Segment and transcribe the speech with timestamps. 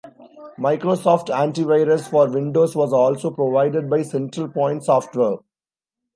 [0.57, 5.37] Microsoft Anti-Virus for Windows was also provided by Central Point Software.